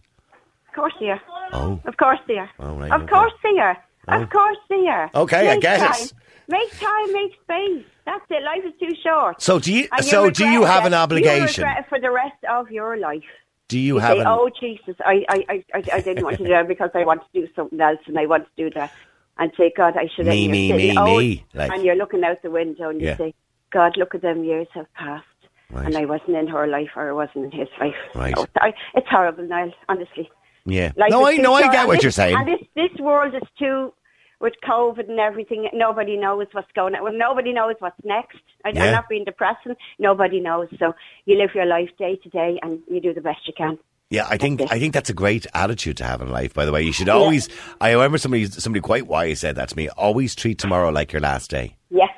[0.69, 1.21] Of course they are.
[1.53, 1.81] Oh.
[1.85, 2.51] Of course they are.
[2.61, 3.11] Oh, right, of okay.
[3.13, 3.77] course they are.
[4.09, 4.23] Oh.
[4.23, 5.11] Of course they are.
[5.15, 5.85] Okay, I Make get it.
[5.87, 6.09] time.
[6.49, 7.85] Make time, make space.
[8.07, 8.43] That's it.
[8.43, 9.41] Life is too short.
[9.41, 9.89] So do you?
[9.93, 10.89] And So do you have it.
[10.89, 11.63] an obligation?
[11.63, 13.23] You regret it for the rest of your life.
[13.71, 14.27] Do you You have say, an?
[14.27, 17.41] "Oh Jesus, I, I, I, I, didn't want to do it because I want to
[17.41, 18.93] do something else, and I want to do that."
[19.39, 21.83] And say, "God, I should." Me, and me, me, sitting old, oh, me, like- and
[21.85, 23.17] you're looking out the window, and you Yeah.
[23.17, 23.35] say,
[23.71, 25.25] "God, look at them years have passed,
[25.71, 25.87] Right.
[25.87, 28.37] and I wasn't in her life, or I wasn't in his life." Right.
[28.37, 29.73] So, I, it's horrible, Niall.
[29.89, 30.31] Honestly.
[30.67, 30.93] Yeah.
[30.97, 32.37] Life no, I no, I get what you're saying.
[32.37, 33.95] And this this world is too
[34.41, 35.69] with COVID and everything.
[35.73, 37.03] Nobody knows what's going on.
[37.03, 38.39] Well, nobody knows what's next.
[38.65, 38.85] I, Yeah.
[38.85, 39.77] I'm not being depressing.
[39.99, 40.69] Nobody knows.
[40.79, 40.95] So
[41.27, 43.79] you live your life day to day, and you do the best you can.
[44.09, 46.53] Yeah, I think I think that's a great attitude to have in life.
[46.53, 47.49] By the way, you should always.
[47.81, 49.89] I remember somebody somebody quite wise said that to me.
[49.91, 51.77] Always treat tomorrow like your last day.
[51.91, 52.11] Yes,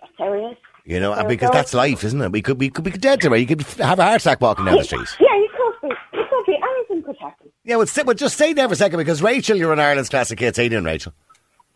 [0.00, 0.56] that's how it is.
[0.84, 2.30] You know, and because that's life, isn't it?
[2.30, 3.40] We could we could be dead tomorrow.
[3.40, 5.08] You could have a heart attack walking down the street.
[5.18, 5.94] Yeah, you could be.
[6.16, 6.56] You could be.
[6.62, 7.50] Anything could happen.
[7.64, 10.08] Yeah, well, sit, well, just stay there for a second because Rachel, you're on Ireland's
[10.08, 10.58] classic hits.
[10.58, 11.12] How you doing, Rachel?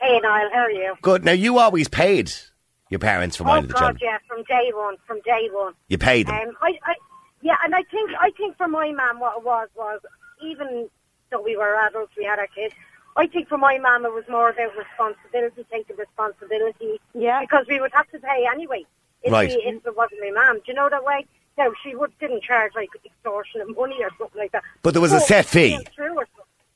[0.01, 0.95] Hey, Niall, how are you?
[1.03, 1.25] Good.
[1.25, 2.33] Now you always paid
[2.89, 3.99] your parents for oh minding the God, children.
[4.03, 5.75] yeah, from day one, from day one.
[5.89, 6.49] You paid them.
[6.49, 6.95] Um, I, I,
[7.43, 10.01] yeah, and I think, I think for my mum, what it was was
[10.43, 10.89] even
[11.31, 12.75] though we were adults, we had our kids.
[13.17, 16.99] I think for my mum, it was more about responsibility, taking responsibility.
[17.15, 17.41] Yeah.
[17.41, 18.85] Because we would have to pay anyway
[19.23, 19.51] if, Right.
[19.51, 20.57] we, if it wasn't my mum.
[20.59, 21.27] Do you know that way?
[21.59, 24.63] No, she would didn't charge like extortionate money or something like that.
[24.83, 25.79] But there was a set fee.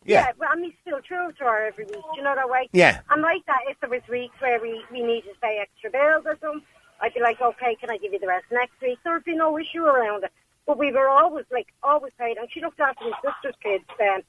[0.05, 0.13] Still True or something.
[0.13, 0.27] Yeah.
[0.27, 1.95] Yeah, but I mean, still true to her every week.
[1.95, 2.69] Do you know that way?
[2.73, 3.01] Yeah.
[3.11, 6.25] And like that, if there was weeks where we, we needed to pay extra bills
[6.27, 6.63] or something,
[7.01, 8.99] I'd be like, okay, can I give you the rest next week?
[9.05, 10.33] There'd be no issue around it.
[10.67, 12.37] But we were always like, always paid.
[12.39, 14.23] And she looked after my sister's kids then,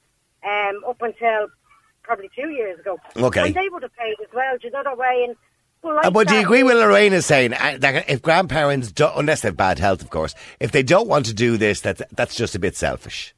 [0.44, 1.48] um, up until
[2.02, 2.98] probably two years ago.
[3.16, 3.46] Okay.
[3.46, 4.56] And they would have paid as well.
[4.58, 5.24] Do you know that way?
[5.28, 5.36] And
[5.82, 8.90] but like Uh, but do you agree with Lorraine is saying uh, that if grandparents,
[8.92, 11.82] don't, unless they have bad health, of course, if they don't want to do this,
[11.82, 13.34] that that's just a bit selfish.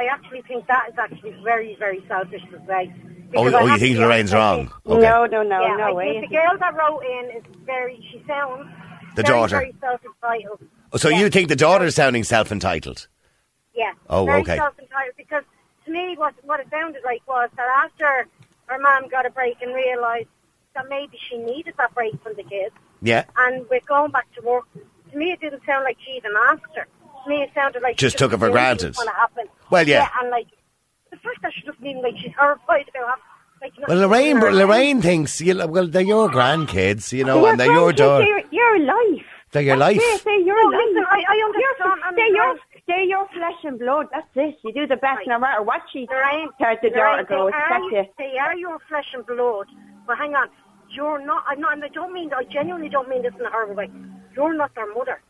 [0.00, 2.92] I actually think that is actually very, very selfish to say.
[3.36, 4.72] Oh, Because oh, I oh, you think Lorraine's wrong?
[4.86, 5.02] Okay.
[5.02, 6.12] No, no, no, yeah, no I way.
[6.12, 8.66] think eh, the girl that wrote in is very, she sounds
[9.14, 9.56] The very, daughter.
[9.58, 10.60] very self-entitled.
[10.92, 13.06] Oh, So you think the daughter's sounding self-entitled?
[13.74, 13.92] Yeah.
[14.08, 14.56] Oh, very okay.
[14.56, 15.44] self-entitled because
[15.84, 18.26] to me what what it sounded like was that after
[18.66, 20.28] her mom got a break and realised
[20.74, 23.24] that maybe she needed that break from the kids Yeah.
[23.38, 24.64] and we're going back to work,
[25.12, 26.86] to me it didn't sound like she even asked her.
[27.24, 28.94] To me it sounded like she Just took it for granted.
[28.96, 29.44] gonna happen.
[29.70, 30.08] Well, yeah.
[30.20, 30.46] and like
[31.10, 33.18] the fact that she doesn't even like she's horrified about
[33.60, 37.40] having like Well, Lorraine, her- Lorraine thinks, you know, well, they're your grandkids, you know,
[37.40, 38.24] Your and they're your daughter.
[38.24, 39.24] They're your life.
[39.52, 40.00] They're your That's life.
[40.02, 40.86] it, They're your No, life.
[40.86, 42.00] listen, I- I understand.
[42.00, 42.56] You're- they're your,
[42.86, 44.06] they're your flesh and blood.
[44.12, 44.58] That's it.
[44.64, 47.52] You do the best no matter what she Lorraine, tells the daughter Lorraine, they goes.
[47.52, 48.12] are, That's you- it.
[48.16, 49.66] they are your flesh and blood.
[50.06, 50.48] But hang on,
[50.90, 51.44] you're not.
[51.48, 51.74] I'm not.
[51.74, 52.32] And I don't mean.
[52.32, 53.90] I genuinely don't mean this in a horrible way.
[54.36, 55.20] You're not their mother.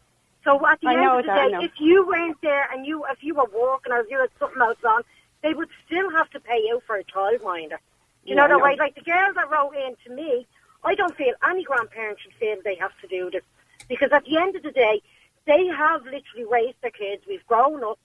[0.45, 3.05] So at the I end of the that, day, if you weren't there and you,
[3.11, 5.03] if you were walking or if you had something else on,
[5.43, 7.79] they would still have to pay you for a childminder.
[8.27, 8.77] You Yeah, know I the way?
[8.79, 10.47] Like the girl that wrote in to me,
[10.85, 13.43] I don't feel any grandparent should feel they have to do this
[13.89, 15.03] because at the end of the day,
[15.47, 17.23] they have literally raised their kids.
[17.29, 17.99] We've grown up,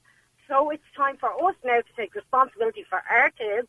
[0.48, 3.68] so it's time for us now to take responsibility for our kids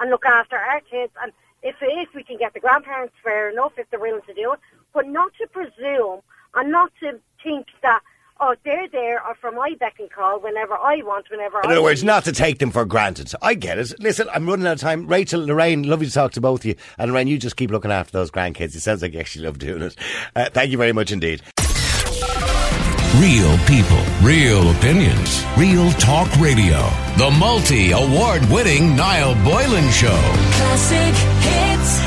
[0.00, 1.12] and look after our kids.
[1.22, 4.52] And if if we can get the grandparents, fair enough, if they're willing to do
[4.54, 4.60] it,
[4.94, 6.20] but not to presume
[6.54, 8.00] and not to think that
[8.40, 11.72] oh they're there or for my beck and call whenever I want, whenever In I
[11.72, 13.32] other words, not to take them for granted.
[13.42, 13.94] I get it.
[14.00, 15.06] Listen, I'm running out of time.
[15.06, 16.74] Rachel, Lorraine, lovely to talk to both of you.
[16.98, 18.74] And Lorraine, you just keep looking after those grandkids.
[18.74, 19.96] It sounds like you actually love doing it.
[20.34, 21.42] Uh, thank you very much indeed.
[23.16, 26.88] Real people, real opinions, real talk radio.
[27.18, 30.16] The multi award winning Niall Boylan Show.
[30.52, 31.99] Classic hits.